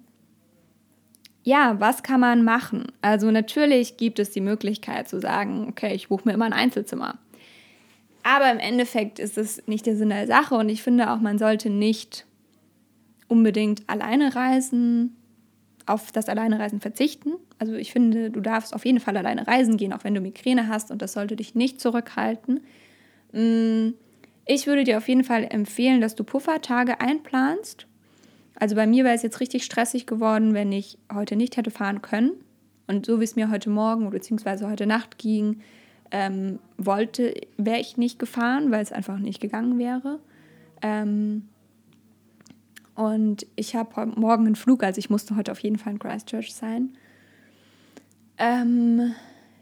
ja, 1.43 1.79
was 1.79 2.03
kann 2.03 2.19
man 2.19 2.43
machen? 2.43 2.91
Also 3.01 3.31
natürlich 3.31 3.97
gibt 3.97 4.19
es 4.19 4.31
die 4.31 4.41
Möglichkeit 4.41 5.09
zu 5.09 5.19
sagen, 5.19 5.67
okay, 5.69 5.93
ich 5.95 6.09
buche 6.09 6.27
mir 6.27 6.33
immer 6.33 6.45
ein 6.45 6.53
Einzelzimmer. 6.53 7.17
Aber 8.23 8.51
im 8.51 8.59
Endeffekt 8.59 9.19
ist 9.19 9.37
es 9.37 9.65
nicht 9.67 9.85
der 9.85 9.95
Sinn 9.95 10.09
der 10.09 10.27
Sache 10.27 10.55
und 10.55 10.69
ich 10.69 10.83
finde 10.83 11.11
auch, 11.11 11.19
man 11.19 11.37
sollte 11.37 11.69
nicht 11.69 12.25
unbedingt 13.27 13.83
alleine 13.87 14.35
reisen, 14.35 15.15
auf 15.89 16.11
das 16.11 16.29
Alleinereisen 16.29 16.79
verzichten. 16.79 17.33
Also 17.57 17.73
ich 17.73 17.91
finde, 17.91 18.29
du 18.29 18.41
darfst 18.41 18.73
auf 18.73 18.85
jeden 18.85 18.99
Fall 18.99 19.17
alleine 19.17 19.47
reisen 19.47 19.77
gehen, 19.77 19.91
auch 19.93 20.03
wenn 20.03 20.13
du 20.13 20.21
Migräne 20.21 20.67
hast 20.67 20.91
und 20.91 21.01
das 21.01 21.13
sollte 21.13 21.35
dich 21.35 21.55
nicht 21.55 21.81
zurückhalten. 21.81 22.61
Mm, 23.31 23.89
ich 24.45 24.67
würde 24.67 24.83
dir 24.83 24.97
auf 24.97 25.07
jeden 25.07 25.23
Fall 25.23 25.47
empfehlen, 25.49 26.01
dass 26.01 26.15
du 26.15 26.23
Puffertage 26.23 27.01
einplanst. 27.01 27.87
Also 28.55 28.75
bei 28.75 28.87
mir 28.87 29.03
wäre 29.03 29.15
es 29.15 29.23
jetzt 29.23 29.39
richtig 29.39 29.63
stressig 29.63 30.05
geworden, 30.05 30.53
wenn 30.53 30.71
ich 30.71 30.97
heute 31.13 31.35
nicht 31.35 31.57
hätte 31.57 31.71
fahren 31.71 32.01
können. 32.01 32.31
Und 32.87 33.05
so 33.05 33.19
wie 33.19 33.23
es 33.23 33.35
mir 33.35 33.49
heute 33.49 33.69
Morgen 33.69 34.09
bzw. 34.09 34.65
heute 34.65 34.85
Nacht 34.85 35.17
ging, 35.17 35.61
ähm, 36.11 36.59
wollte, 36.77 37.33
wäre 37.57 37.79
ich 37.79 37.97
nicht 37.97 38.19
gefahren, 38.19 38.71
weil 38.71 38.81
es 38.81 38.91
einfach 38.91 39.19
nicht 39.19 39.39
gegangen 39.39 39.77
wäre. 39.77 40.19
Ähm, 40.81 41.47
und 42.99 43.47
ich 43.55 43.77
habe 43.77 44.07
morgen 44.07 44.45
einen 44.45 44.57
Flug, 44.57 44.83
also 44.83 44.99
ich 44.99 45.09
musste 45.09 45.37
heute 45.37 45.53
auf 45.53 45.61
jeden 45.61 45.77
Fall 45.77 45.93
in 45.93 45.99
Christchurch 45.99 46.53
sein. 46.53 46.97
Ähm, 48.37 49.15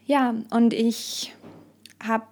ja, 0.07 0.33
und 0.49 0.73
ich 0.73 1.35
habe 2.03 2.25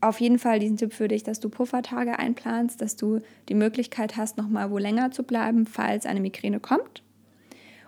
auf 0.00 0.18
jeden 0.18 0.38
Fall 0.38 0.58
diesen 0.58 0.78
Tipp 0.78 0.94
für 0.94 1.08
dich, 1.08 1.22
dass 1.22 1.38
du 1.38 1.50
Puffertage 1.50 2.18
einplanst, 2.18 2.80
dass 2.80 2.96
du 2.96 3.20
die 3.50 3.54
Möglichkeit 3.54 4.16
hast, 4.16 4.38
nochmal 4.38 4.70
wo 4.70 4.78
länger 4.78 5.10
zu 5.10 5.22
bleiben, 5.22 5.66
falls 5.66 6.06
eine 6.06 6.20
Migräne 6.20 6.60
kommt. 6.60 7.02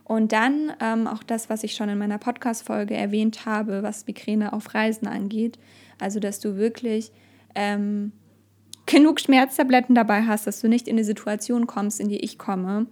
Und 0.05 0.33
dann 0.33 0.75
ähm, 0.81 1.07
auch 1.07 1.23
das, 1.23 1.49
was 1.49 1.65
ich 1.65 1.75
schon 1.75 1.89
in 1.89 1.97
meiner 1.97 2.19
Podcast-Folge 2.19 2.95
erwähnt 2.95 3.47
habe, 3.47 3.83
was 3.83 4.07
Migräne 4.07 4.53
auf 4.53 4.75
Reisen 4.75 5.09
angeht. 5.09 5.59
Also, 5.99 6.21
dass 6.21 6.41
du 6.41 6.59
wirklich 6.59 7.11
ähm, 7.55 8.13
genug 8.89 9.21
Schmerztabletten 9.21 9.95
dabei 9.95 10.23
hast, 10.23 10.47
dass 10.47 10.61
du 10.61 10.69
nicht 10.69 10.89
in 10.89 10.97
die 10.97 11.05
Situation 11.05 11.67
kommst, 11.67 12.01
in 12.01 12.09
die 12.09 12.19
ich 12.19 12.39
komme. 12.39 12.87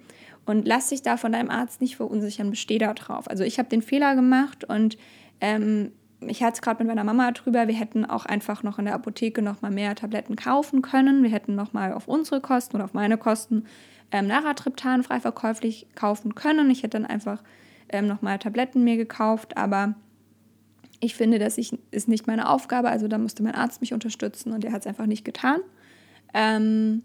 Und 0.45 0.69
lass 0.69 0.91
dich 0.91 1.03
da 1.03 1.17
von 1.17 1.33
deinem 1.33 1.50
Arzt 1.50 1.81
nicht 1.81 1.97
verunsichern, 1.97 2.50
besteh 2.50 2.79
da 2.79 2.95
drauf. 2.95 3.29
Also, 3.29 3.43
ich 3.43 3.59
habe 3.59 3.69
den 3.69 3.83
Fehler 3.83 4.15
gemacht 4.15 4.62
und 4.65 4.97
ähm, 5.41 5.91
ich 6.21 6.43
hatte 6.43 6.55
es 6.55 6.62
gerade 6.62 6.79
mit 6.79 6.88
meiner 6.88 7.05
Mama 7.05 7.31
drüber, 7.33 7.69
wir 7.69 7.75
hätten 7.75 8.05
auch 8.05 8.25
einfach 8.25 8.62
noch 8.62 8.79
in 8.79 8.87
der 8.87 8.95
Apotheke 8.95 9.43
noch 9.43 9.61
mal 9.62 9.71
mehr 9.71 9.95
Tabletten 9.95 10.37
kaufen 10.37 10.83
können. 10.83 11.23
Wir 11.23 11.31
hätten 11.31 11.55
noch 11.55 11.73
mal 11.73 11.93
auf 11.93 12.09
unsere 12.09 12.41
Kosten 12.41 12.76
oder 12.76 12.85
auf 12.85 12.95
meine 12.95 13.19
Kosten 13.19 13.65
ähm, 14.12 14.29
Naratriptan 14.29 15.03
frei 15.03 15.21
verkäuflich 15.21 15.87
kaufen 15.95 16.35
können. 16.35 16.71
Ich 16.71 16.83
hätte 16.83 16.99
dann 16.99 17.07
einfach 17.07 17.43
ähm, 17.88 18.07
nochmal 18.07 18.38
Tabletten 18.38 18.85
mir 18.85 18.97
gekauft, 18.97 19.57
aber 19.57 19.95
ich 21.00 21.15
finde, 21.15 21.38
das 21.38 21.59
ist 21.59 22.09
nicht 22.09 22.26
meine 22.26 22.49
Aufgabe. 22.49 22.88
Also 22.88 23.09
da 23.09 23.19
musste 23.19 23.43
mein 23.43 23.55
Arzt 23.55 23.81
mich 23.81 23.93
unterstützen 23.93 24.53
und 24.53 24.65
der 24.65 24.73
hat 24.73 24.81
es 24.81 24.87
einfach 24.87 25.07
nicht 25.07 25.25
getan. 25.25 25.61
Ähm, 26.37 27.02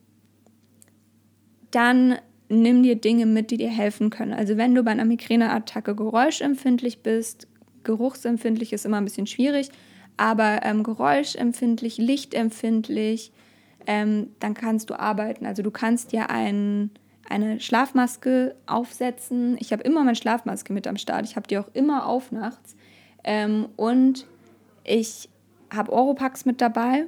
dann 1.71 2.17
nimm 2.49 2.83
dir 2.83 2.97
Dinge 2.97 3.25
mit, 3.25 3.49
die 3.49 3.57
dir 3.57 3.69
helfen 3.69 4.09
können. 4.09 4.33
Also 4.33 4.57
wenn 4.57 4.75
du 4.75 4.83
bei 4.83 4.91
einer 4.91 5.05
Migräneattacke 5.05 5.95
geräuschempfindlich 5.95 7.01
bist, 7.01 7.47
geruchsempfindlich 7.83 8.73
ist 8.73 8.85
immer 8.85 8.97
ein 8.97 9.05
bisschen 9.05 9.27
schwierig, 9.27 9.69
aber 10.17 10.59
ähm, 10.63 10.83
geräuschempfindlich, 10.83 11.97
lichtempfindlich, 11.97 13.31
ähm, 13.87 14.27
dann 14.41 14.53
kannst 14.53 14.89
du 14.89 14.99
arbeiten. 14.99 15.45
Also 15.45 15.63
du 15.63 15.71
kannst 15.71 16.11
dir 16.11 16.29
ein, 16.29 16.91
eine 17.29 17.61
Schlafmaske 17.61 18.55
aufsetzen. 18.67 19.55
Ich 19.59 19.71
habe 19.71 19.83
immer 19.83 20.03
meine 20.03 20.17
Schlafmaske 20.17 20.73
mit 20.73 20.87
am 20.87 20.97
Start. 20.97 21.25
Ich 21.25 21.37
habe 21.37 21.47
die 21.47 21.57
auch 21.57 21.69
immer 21.73 22.05
auf 22.05 22.33
nachts. 22.33 22.75
Ähm, 23.23 23.69
und 23.77 24.27
ich 24.83 25.29
habe 25.73 25.93
Oropax 25.93 26.43
mit 26.43 26.59
dabei, 26.59 27.05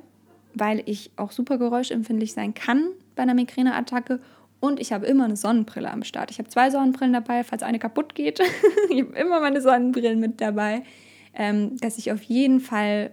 weil 0.53 0.83
ich 0.85 1.11
auch 1.15 1.31
super 1.31 1.57
geräuschempfindlich 1.57 2.33
sein 2.33 2.53
kann 2.53 2.89
bei 3.15 3.23
einer 3.23 3.33
Migräneattacke. 3.33 4.19
Und 4.59 4.79
ich 4.79 4.93
habe 4.93 5.05
immer 5.05 5.25
eine 5.25 5.35
Sonnenbrille 5.35 5.91
am 5.91 6.03
Start. 6.03 6.31
Ich 6.31 6.39
habe 6.39 6.49
zwei 6.49 6.69
Sonnenbrillen 6.69 7.13
dabei, 7.13 7.43
falls 7.43 7.63
eine 7.63 7.79
kaputt 7.79 8.15
geht. 8.15 8.39
ich 8.89 9.01
habe 9.01 9.13
immer 9.13 9.39
meine 9.41 9.61
Sonnenbrillen 9.61 10.19
mit 10.19 10.39
dabei, 10.39 10.83
ähm, 11.33 11.77
dass 11.77 11.97
ich 11.97 12.11
auf 12.11 12.21
jeden 12.23 12.59
Fall 12.59 13.11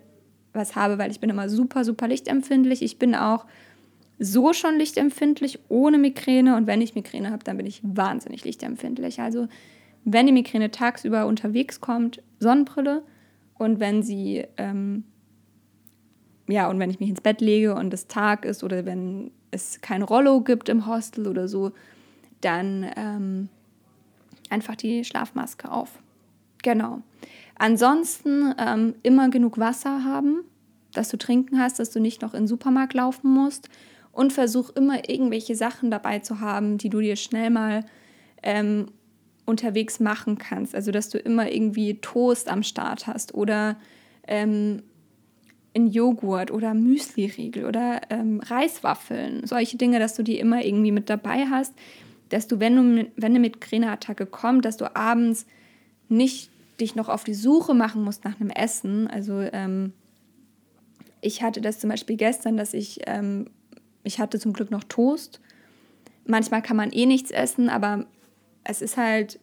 was 0.52 0.76
habe, 0.76 0.98
weil 0.98 1.10
ich 1.10 1.20
bin 1.20 1.30
immer 1.30 1.48
super, 1.48 1.84
super 1.84 2.08
lichtempfindlich. 2.08 2.82
Ich 2.82 2.98
bin 2.98 3.14
auch 3.14 3.46
so 4.18 4.52
schon 4.52 4.76
lichtempfindlich 4.76 5.58
ohne 5.68 5.98
Migräne 5.98 6.56
und 6.56 6.66
wenn 6.66 6.82
ich 6.82 6.94
Migräne 6.94 7.30
habe, 7.30 7.42
dann 7.42 7.56
bin 7.56 7.66
ich 7.66 7.80
wahnsinnig 7.82 8.44
lichtempfindlich. 8.44 9.20
Also 9.20 9.48
wenn 10.04 10.26
die 10.26 10.32
Migräne 10.32 10.70
tagsüber 10.70 11.26
unterwegs 11.26 11.80
kommt, 11.80 12.22
Sonnenbrille 12.38 13.02
und 13.54 13.80
wenn 13.80 14.02
sie 14.02 14.44
ähm, 14.56 15.04
ja 16.50 16.68
und 16.68 16.78
wenn 16.78 16.90
ich 16.90 17.00
mich 17.00 17.10
ins 17.10 17.20
Bett 17.20 17.40
lege 17.40 17.74
und 17.74 17.92
es 17.92 18.06
Tag 18.06 18.44
ist 18.44 18.62
oder 18.62 18.84
wenn 18.84 19.30
es 19.50 19.80
kein 19.80 20.02
Rollo 20.02 20.40
gibt 20.40 20.68
im 20.68 20.86
Hostel 20.86 21.26
oder 21.26 21.48
so, 21.48 21.72
dann 22.40 22.90
ähm, 22.96 23.48
einfach 24.48 24.76
die 24.76 25.04
Schlafmaske 25.04 25.70
auf. 25.70 25.98
Genau. 26.62 27.02
Ansonsten 27.56 28.54
ähm, 28.58 28.94
immer 29.02 29.28
genug 29.28 29.58
Wasser 29.58 30.04
haben, 30.04 30.44
dass 30.92 31.08
du 31.08 31.18
trinken 31.18 31.58
hast, 31.58 31.78
dass 31.78 31.90
du 31.90 32.00
nicht 32.00 32.22
noch 32.22 32.34
in 32.34 32.42
den 32.42 32.48
Supermarkt 32.48 32.94
laufen 32.94 33.32
musst. 33.32 33.68
Und 34.12 34.32
versuch 34.32 34.70
immer 34.70 35.08
irgendwelche 35.08 35.54
Sachen 35.54 35.88
dabei 35.90 36.18
zu 36.18 36.40
haben, 36.40 36.78
die 36.78 36.88
du 36.88 37.00
dir 37.00 37.14
schnell 37.14 37.48
mal 37.48 37.84
ähm, 38.42 38.86
unterwegs 39.46 40.00
machen 40.00 40.36
kannst. 40.36 40.74
Also 40.74 40.90
dass 40.90 41.10
du 41.10 41.18
immer 41.18 41.50
irgendwie 41.50 42.00
Toast 42.00 42.48
am 42.48 42.64
Start 42.64 43.06
hast 43.06 43.34
oder 43.34 43.76
ähm, 44.26 44.82
in 45.72 45.88
Joghurt 45.88 46.50
oder 46.50 46.74
Müsli-Riegel 46.74 47.64
oder 47.64 48.00
ähm, 48.10 48.40
Reiswaffeln. 48.40 49.46
Solche 49.46 49.76
Dinge, 49.76 49.98
dass 49.98 50.14
du 50.14 50.22
die 50.22 50.38
immer 50.38 50.64
irgendwie 50.64 50.92
mit 50.92 51.08
dabei 51.08 51.46
hast. 51.46 51.74
Dass 52.28 52.46
du, 52.46 52.60
wenn, 52.60 52.76
du, 52.76 53.10
wenn 53.16 53.32
eine 53.32 53.40
Migräneattacke 53.40 54.26
kommt, 54.26 54.64
dass 54.64 54.76
du 54.76 54.94
abends 54.96 55.46
nicht 56.08 56.50
dich 56.80 56.94
noch 56.94 57.08
auf 57.08 57.24
die 57.24 57.34
Suche 57.34 57.74
machen 57.74 58.02
musst 58.02 58.24
nach 58.24 58.40
einem 58.40 58.50
Essen. 58.50 59.06
Also 59.06 59.40
ähm, 59.40 59.92
ich 61.20 61.42
hatte 61.42 61.60
das 61.60 61.78
zum 61.78 61.90
Beispiel 61.90 62.16
gestern, 62.16 62.56
dass 62.56 62.74
ich, 62.74 63.00
ähm, 63.06 63.46
ich 64.02 64.18
hatte 64.18 64.38
zum 64.38 64.52
Glück 64.52 64.70
noch 64.70 64.84
Toast. 64.84 65.40
Manchmal 66.26 66.62
kann 66.62 66.76
man 66.76 66.92
eh 66.92 67.06
nichts 67.06 67.30
essen, 67.30 67.68
aber 67.68 68.06
es 68.64 68.82
ist 68.82 68.96
halt 68.96 69.38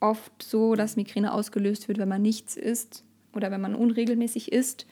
oft 0.00 0.42
so, 0.42 0.74
dass 0.74 0.96
Migräne 0.96 1.32
ausgelöst 1.32 1.88
wird, 1.88 1.98
wenn 1.98 2.08
man 2.08 2.22
nichts 2.22 2.56
isst 2.56 3.04
oder 3.34 3.50
wenn 3.50 3.60
man 3.60 3.74
unregelmäßig 3.74 4.52
isst. 4.52 4.86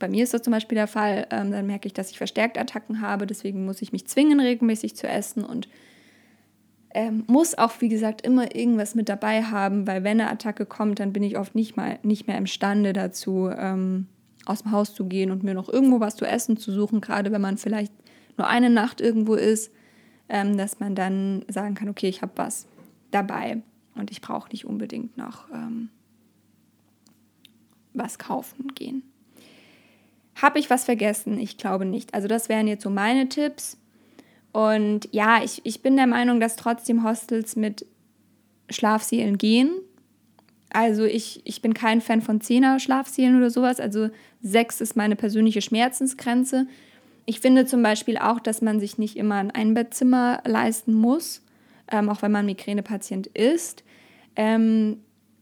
Bei 0.00 0.08
mir 0.08 0.24
ist 0.24 0.34
das 0.34 0.42
zum 0.42 0.50
Beispiel 0.50 0.74
der 0.74 0.88
Fall. 0.88 1.28
Ähm, 1.30 1.52
dann 1.52 1.66
merke 1.66 1.86
ich, 1.86 1.94
dass 1.94 2.10
ich 2.10 2.18
verstärkt 2.18 2.58
Attacken 2.58 3.00
habe. 3.00 3.26
Deswegen 3.26 3.64
muss 3.64 3.82
ich 3.82 3.92
mich 3.92 4.08
zwingen, 4.08 4.40
regelmäßig 4.40 4.96
zu 4.96 5.06
essen 5.06 5.44
und 5.44 5.68
ähm, 6.92 7.22
muss 7.28 7.56
auch, 7.56 7.72
wie 7.80 7.88
gesagt, 7.88 8.22
immer 8.22 8.56
irgendwas 8.56 8.96
mit 8.96 9.08
dabei 9.08 9.44
haben, 9.44 9.86
weil 9.86 10.02
wenn 10.02 10.20
eine 10.20 10.30
Attacke 10.30 10.66
kommt, 10.66 10.98
dann 10.98 11.12
bin 11.12 11.22
ich 11.22 11.38
oft 11.38 11.54
nicht, 11.54 11.76
mal, 11.76 12.00
nicht 12.02 12.26
mehr 12.26 12.36
imstande 12.36 12.92
dazu, 12.92 13.48
ähm, 13.56 14.06
aus 14.46 14.62
dem 14.62 14.72
Haus 14.72 14.92
zu 14.94 15.06
gehen 15.06 15.30
und 15.30 15.44
mir 15.44 15.54
noch 15.54 15.68
irgendwo 15.68 16.00
was 16.00 16.16
zu 16.16 16.24
essen 16.24 16.56
zu 16.56 16.72
suchen, 16.72 17.00
gerade 17.00 17.30
wenn 17.30 17.40
man 17.40 17.58
vielleicht 17.58 17.92
nur 18.36 18.48
eine 18.48 18.70
Nacht 18.70 19.00
irgendwo 19.00 19.34
ist, 19.34 19.70
ähm, 20.28 20.56
dass 20.56 20.80
man 20.80 20.96
dann 20.96 21.44
sagen 21.48 21.74
kann, 21.74 21.88
okay, 21.88 22.08
ich 22.08 22.22
habe 22.22 22.32
was 22.36 22.66
dabei 23.12 23.62
und 23.94 24.10
ich 24.10 24.20
brauche 24.20 24.50
nicht 24.50 24.64
unbedingt 24.64 25.16
noch 25.16 25.48
ähm, 25.52 25.90
was 27.94 28.18
kaufen 28.18 28.74
gehen. 28.74 29.02
Habe 30.40 30.58
ich 30.58 30.70
was 30.70 30.84
vergessen? 30.84 31.38
Ich 31.38 31.58
glaube 31.58 31.84
nicht. 31.84 32.14
Also 32.14 32.28
das 32.28 32.48
wären 32.48 32.66
jetzt 32.66 32.82
so 32.82 32.90
meine 32.90 33.28
Tipps. 33.28 33.78
Und 34.52 35.08
ja, 35.12 35.42
ich, 35.42 35.60
ich 35.64 35.82
bin 35.82 35.96
der 35.96 36.06
Meinung, 36.06 36.40
dass 36.40 36.56
trotzdem 36.56 37.04
Hostels 37.04 37.56
mit 37.56 37.86
Schlafsälen 38.68 39.38
gehen. 39.38 39.70
Also 40.72 41.04
ich, 41.04 41.42
ich 41.44 41.62
bin 41.62 41.74
kein 41.74 42.00
Fan 42.00 42.22
von 42.22 42.40
Zehner-Schlafsälen 42.40 43.36
oder 43.36 43.50
sowas. 43.50 43.80
Also 43.80 44.10
sechs 44.40 44.80
ist 44.80 44.96
meine 44.96 45.16
persönliche 45.16 45.62
Schmerzensgrenze. 45.62 46.66
Ich 47.26 47.40
finde 47.40 47.66
zum 47.66 47.82
Beispiel 47.82 48.16
auch, 48.16 48.40
dass 48.40 48.62
man 48.62 48.80
sich 48.80 48.98
nicht 48.98 49.16
immer 49.16 49.36
ein 49.36 49.50
Einbettzimmer 49.50 50.42
leisten 50.46 50.94
muss, 50.94 51.42
ähm, 51.90 52.08
auch 52.08 52.22
wenn 52.22 52.32
man 52.32 52.46
Migränepatient 52.46 53.26
ist. 53.28 53.84
Ähm, 54.36 54.98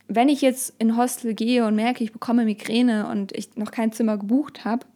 wenn 0.08 0.28
ich 0.28 0.40
jetzt 0.40 0.74
in 0.78 0.96
Hostel 0.96 1.34
gehe 1.34 1.66
und 1.66 1.76
merke, 1.76 2.02
ich 2.02 2.12
bekomme 2.12 2.44
Migräne 2.44 3.08
und 3.08 3.32
ich 3.32 3.56
noch 3.56 3.70
kein 3.70 3.92
Zimmer 3.92 4.16
gebucht 4.16 4.64
habe, 4.64 4.86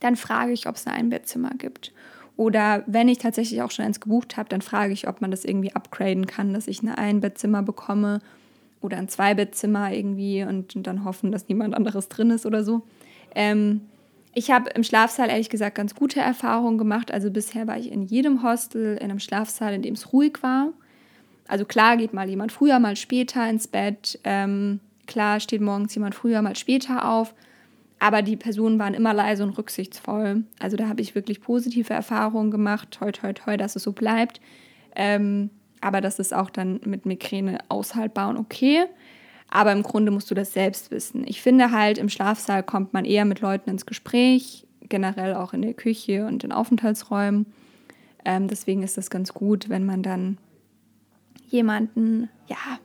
dann 0.00 0.16
frage 0.16 0.52
ich, 0.52 0.68
ob 0.68 0.76
es 0.76 0.86
ein 0.86 0.92
Einbettzimmer 0.92 1.50
gibt. 1.58 1.92
Oder 2.36 2.84
wenn 2.86 3.08
ich 3.08 3.18
tatsächlich 3.18 3.62
auch 3.62 3.70
schon 3.70 3.84
eins 3.84 4.00
gebucht 4.00 4.36
habe, 4.36 4.48
dann 4.48 4.60
frage 4.60 4.92
ich, 4.92 5.08
ob 5.08 5.20
man 5.20 5.30
das 5.30 5.44
irgendwie 5.44 5.74
upgraden 5.74 6.26
kann, 6.26 6.52
dass 6.54 6.68
ich 6.68 6.82
ein 6.82 6.88
Einbettzimmer 6.90 7.62
bekomme 7.62 8.20
oder 8.80 8.98
ein 8.98 9.08
Zweibettzimmer 9.08 9.92
irgendwie 9.92 10.44
und, 10.44 10.76
und, 10.76 10.86
dann 10.86 11.04
hoffen, 11.04 11.32
dass 11.32 11.48
niemand 11.48 11.74
anderes 11.74 12.08
drin 12.08 12.30
ist 12.30 12.46
oder 12.46 12.62
so. 12.62 12.82
Ähm, 13.34 13.80
ich 14.34 14.50
habe 14.50 14.68
im 14.70 14.84
Schlafsaal 14.84 15.30
ehrlich 15.30 15.48
gesagt 15.48 15.76
ganz 15.76 15.94
gute 15.94 16.20
Erfahrungen 16.20 16.76
gemacht. 16.76 17.10
Also 17.10 17.30
bisher 17.30 17.66
war 17.66 17.78
ich 17.78 17.90
in 17.90 18.02
jedem 18.02 18.42
Hostel 18.42 18.96
in 18.96 19.04
einem 19.04 19.18
Schlafsaal, 19.18 19.72
in 19.72 19.80
dem 19.80 19.94
es 19.94 20.12
ruhig 20.12 20.42
war. 20.42 20.74
Also 21.48 21.64
klar 21.64 21.96
geht 21.96 22.12
mal 22.12 22.28
jemand 22.28 22.52
früher, 22.52 22.78
mal 22.78 22.96
später 22.96 23.48
ins 23.48 23.68
Bett. 23.68 24.18
Ähm, 24.24 24.80
klar 25.06 25.40
steht 25.40 25.60
morgens 25.60 25.94
jemand 25.94 26.14
früher, 26.14 26.42
mal 26.42 26.56
später 26.56 27.08
auf. 27.10 27.34
Aber 27.98 28.22
die 28.22 28.36
Personen 28.36 28.78
waren 28.78 28.94
immer 28.94 29.14
leise 29.14 29.42
und 29.42 29.56
rücksichtsvoll. 29.56 30.42
Also 30.58 30.76
da 30.76 30.88
habe 30.88 31.00
ich 31.00 31.14
wirklich 31.14 31.40
positive 31.40 31.94
Erfahrungen 31.94 32.50
gemacht. 32.50 32.90
Toi, 32.90 33.10
toi, 33.12 33.32
toi, 33.32 33.56
dass 33.56 33.76
es 33.76 33.84
so 33.84 33.92
bleibt. 33.92 34.40
Ähm, 34.94 35.50
aber 35.80 36.00
das 36.00 36.18
ist 36.18 36.34
auch 36.34 36.50
dann 36.50 36.80
mit 36.84 37.06
Migräne 37.06 37.58
aushaltbar 37.68 38.28
und 38.28 38.36
okay. 38.36 38.84
Aber 39.48 39.72
im 39.72 39.82
Grunde 39.82 40.10
musst 40.10 40.30
du 40.30 40.34
das 40.34 40.52
selbst 40.52 40.90
wissen. 40.90 41.24
Ich 41.26 41.40
finde 41.40 41.70
halt, 41.70 41.98
im 41.98 42.08
Schlafsaal 42.08 42.62
kommt 42.62 42.92
man 42.92 43.04
eher 43.04 43.24
mit 43.24 43.40
Leuten 43.40 43.70
ins 43.70 43.86
Gespräch, 43.86 44.66
generell 44.82 45.34
auch 45.34 45.52
in 45.52 45.62
der 45.62 45.74
Küche 45.74 46.26
und 46.26 46.44
in 46.44 46.52
Aufenthaltsräumen. 46.52 47.46
Ähm, 48.24 48.48
deswegen 48.48 48.82
ist 48.82 48.96
das 48.96 49.08
ganz 49.08 49.32
gut, 49.32 49.68
wenn 49.68 49.86
man 49.86 50.02
dann 50.02 50.38
jemanden, 51.48 52.28
ja, 52.48 52.78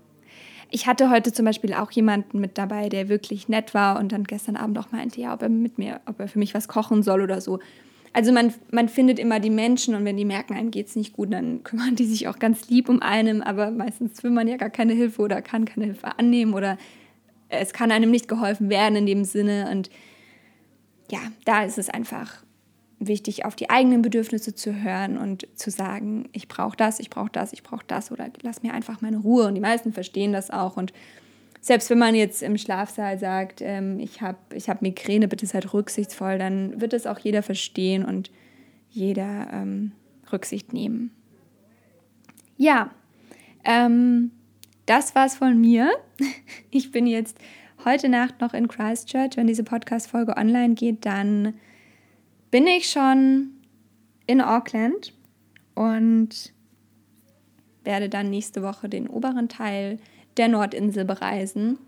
ich 0.70 0.88
hatte 0.88 1.10
heute 1.10 1.34
zum 1.34 1.46
Beispiel 1.46 1.74
auch 1.74 1.92
jemanden 1.92 2.40
mit 2.40 2.58
dabei, 2.58 2.88
der 2.88 3.10
wirklich 3.10 3.50
nett 3.50 3.74
war 3.74 4.00
und 4.00 4.14
dann 4.14 4.24
gestern 4.24 4.56
Abend 4.56 4.80
auch 4.80 4.92
meinte, 4.92 5.20
ja, 5.20 5.34
ob 5.34 5.42
er 5.42 5.50
mit 5.50 5.78
mir, 5.78 6.00
ob 6.06 6.20
er 6.20 6.30
für 6.30 6.40
mich 6.40 6.54
was 6.54 6.70
kochen 6.70 7.04
soll 7.04 7.22
oder 7.22 7.42
so. 7.42 7.60
also 8.14 8.32
man, 8.32 8.54
man 8.72 8.88
findet 8.90 9.20
immer 9.20 9.40
die 9.40 9.50
Menschen 9.50 9.96
und 9.96 10.06
wenn 10.06 10.18
die 10.18 10.26
merken, 10.26 10.54
einem 10.54 10.72
geht 10.72 10.88
es 10.88 10.96
nicht 10.96 11.14
gut, 11.14 11.34
dann 11.34 11.64
kümmern 11.64 11.96
die 11.96 12.06
sich 12.06 12.28
auch 12.28 12.40
ganz 12.40 12.70
lieb 12.70 12.88
um 12.88 13.02
einen, 13.02 13.44
aber 13.44 13.70
meistens 13.72 14.24
will 14.24 14.32
man 14.32 14.48
ja 14.48 14.58
gar 14.58 14.70
keine 14.70 14.94
Hilfe 14.94 15.22
oder 15.22 15.42
kann 15.42 15.66
keine 15.66 15.86
Hilfe 15.86 16.18
annehmen 16.18 16.54
oder 16.54 16.78
es 17.50 17.74
kann 17.74 17.92
einem 17.92 18.12
nicht 18.12 18.30
geholfen 18.30 18.70
werden 18.70 18.96
in 18.96 19.06
dem 19.06 19.26
Sinne 19.26 19.70
und 19.72 19.90
ja, 21.12 21.20
da 21.44 21.64
ist 21.64 21.78
es 21.78 21.90
einfach 21.90 22.44
wichtig, 23.08 23.46
auf 23.46 23.56
die 23.56 23.70
eigenen 23.70 24.02
Bedürfnisse 24.02 24.56
zu 24.56 24.84
hören 24.84 25.18
und 25.18 25.48
zu 25.56 25.72
sagen, 25.72 26.30
ich 26.32 26.48
brauche 26.48 26.78
das, 26.78 27.00
ich 27.00 27.10
brauche 27.10 27.32
das, 27.32 27.52
ich 27.52 27.64
brauche 27.64 27.86
das 27.88 28.12
oder 28.12 28.30
lass 28.42 28.64
mir 28.64 28.74
einfach 28.74 29.02
meine 29.02 29.18
Ruhe. 29.18 29.48
Und 29.48 29.56
die 29.56 29.62
meisten 29.62 29.92
verstehen 29.92 30.32
das 30.32 30.52
auch. 30.52 30.78
Und 30.78 30.94
selbst 31.60 31.90
wenn 31.90 32.00
man 32.00 32.16
jetzt 32.16 32.42
im 32.44 32.58
Schlafsaal 32.58 33.18
sagt, 33.20 33.62
ähm, 33.62 34.00
ich 34.00 34.22
habe 34.22 34.38
ich 34.54 34.70
hab 34.70 34.82
Migräne, 34.82 35.28
bitte 35.28 35.46
seid 35.46 35.74
rücksichtsvoll, 35.74 36.38
dann 36.38 36.80
wird 36.80 36.94
es 36.94 37.08
auch 37.08 37.20
jeder 37.20 37.44
verstehen 37.44 38.06
und 38.06 38.32
jeder 38.90 39.48
ähm, 39.52 39.92
Rücksicht 40.32 40.74
nehmen. 40.74 41.12
Ja, 42.58 42.92
ähm, 43.64 44.32
das 44.86 45.16
war's 45.16 45.36
von 45.36 45.60
mir. 45.60 45.92
Ich 46.74 46.92
bin 46.92 47.06
jetzt 47.06 47.38
heute 47.84 48.08
Nacht 48.08 48.40
noch 48.40 48.54
in 48.54 48.70
Christchurch. 48.70 49.36
Wenn 49.36 49.48
diese 49.48 49.64
Podcast-Folge 49.64 50.38
online 50.38 50.74
geht, 50.74 51.06
dann 51.06 51.54
bin 52.52 52.68
ich 52.68 52.90
schon 52.90 53.52
in 54.28 54.42
Auckland 54.42 55.14
und 55.74 56.54
werde 57.84 58.10
dann 58.10 58.30
nächste 58.30 58.62
Woche 58.62 58.90
den 58.90 59.08
oberen 59.08 59.50
Teil 59.50 60.00
der 60.38 60.48
Nordinsel 60.48 61.06
bereisen. 61.06 61.80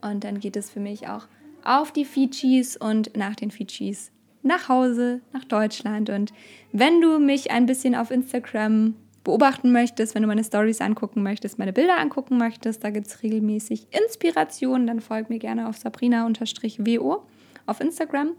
Und 0.00 0.24
dann 0.24 0.40
geht 0.40 0.56
es 0.56 0.70
für 0.70 0.80
mich 0.80 1.08
auch 1.08 1.26
auf 1.64 1.92
die 1.92 2.04
Fidschis 2.04 2.76
und 2.76 3.16
nach 3.16 3.34
den 3.34 3.50
Fidschis 3.50 4.12
nach 4.42 4.68
Hause, 4.68 5.20
nach 5.32 5.44
Deutschland. 5.44 6.08
Und 6.08 6.32
wenn 6.72 7.00
du 7.00 7.18
mich 7.18 7.50
ein 7.50 7.66
bisschen 7.66 7.94
auf 7.94 8.10
Instagram 8.10 8.94
beobachten 9.24 9.72
möchtest, 9.72 10.14
wenn 10.14 10.22
du 10.22 10.28
meine 10.28 10.44
Stories 10.44 10.80
angucken 10.80 11.22
möchtest, 11.24 11.58
meine 11.58 11.72
Bilder 11.72 11.98
angucken 11.98 12.38
möchtest, 12.38 12.84
da 12.84 12.90
gibt 12.90 13.08
es 13.08 13.22
regelmäßig 13.24 13.88
Inspirationen, 13.90 14.86
dann 14.86 15.00
folg 15.00 15.28
mir 15.28 15.40
gerne 15.40 15.68
auf 15.68 15.76
sabrina-wo 15.76 17.22
auf 17.66 17.80
Instagram. 17.80 18.30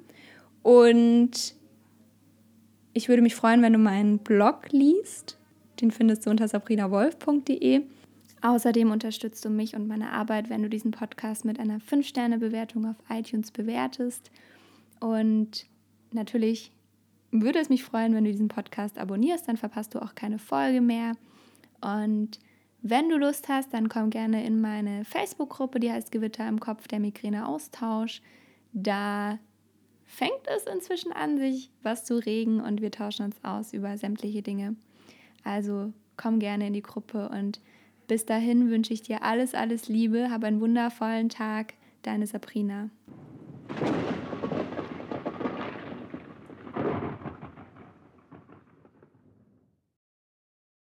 Und 0.64 1.57
ich 2.98 3.10
würde 3.10 3.22
mich 3.22 3.36
freuen, 3.36 3.62
wenn 3.62 3.74
du 3.74 3.80
meinen 3.80 4.18
Blog 4.18 4.72
liest. 4.72 5.38
Den 5.80 5.92
findest 5.92 6.26
du 6.26 6.32
unter 6.32 6.48
sabrinawolf.de. 6.48 7.84
Außerdem 8.42 8.90
unterstützt 8.90 9.46
du 9.46 9.50
mich 9.50 9.76
und 9.76 9.88
meine 9.88 10.12
Arbeit, 10.12 10.50
wenn 10.50 10.64
du 10.64 10.70
diesen 10.70 10.90
Podcast 10.90 11.46
mit 11.46 11.60
einer 11.60 11.78
5-Sterne-Bewertung 11.78 12.88
auf 12.88 12.96
iTunes 13.10 13.52
bewertest. 13.52 14.32
Und 15.00 15.68
natürlich 16.12 16.72
würde 17.32 17.60
es 17.60 17.70
mich 17.70 17.84
freuen, 17.84 18.16
wenn 18.16 18.24
du 18.24 18.32
diesen 18.32 18.48
Podcast 18.48 18.98
abonnierst, 18.98 19.48
dann 19.48 19.58
verpasst 19.58 19.94
du 19.94 20.02
auch 20.02 20.16
keine 20.16 20.40
Folge 20.40 20.82
mehr. 20.82 21.14
Und 21.82 22.40
wenn 22.82 23.10
du 23.10 23.18
Lust 23.18 23.48
hast, 23.48 23.76
dann 23.76 23.90
komm 23.90 24.10
gerne 24.10 24.44
in 24.44 24.60
meine 24.60 25.06
Facebook-Gruppe, 25.06 25.80
die 25.80 25.92
heißt 25.92 26.12
Gewitter 26.12 26.48
im 26.48 26.60
Kopf, 26.60 26.88
der 26.88 27.00
Migräne-Austausch. 27.00 28.24
Da 28.74 29.38
fängt 30.08 30.48
es 30.48 30.66
inzwischen 30.66 31.12
an, 31.12 31.38
sich 31.38 31.70
was 31.84 32.06
zu 32.06 32.18
regen 32.18 32.62
und 32.62 32.82
wir 32.82 32.90
tauschen 32.92 33.26
uns 33.26 33.36
aus 33.44 33.74
über 33.74 33.98
sämtliche 33.98 34.42
Dinge. 34.42 34.76
Also 35.44 35.94
komm 36.16 36.40
gerne 36.40 36.68
in 36.68 36.74
die 36.74 36.82
Gruppe 36.82 37.30
und 37.30 37.60
bis 38.08 38.26
dahin 38.26 38.70
wünsche 38.70 38.94
ich 38.94 39.02
dir 39.02 39.22
alles, 39.22 39.54
alles 39.54 39.90
Liebe, 39.90 40.32
hab 40.32 40.44
einen 40.44 40.62
wundervollen 40.62 41.30
Tag, 41.30 41.74
deine 42.04 42.26
Sabrina. 42.26 42.90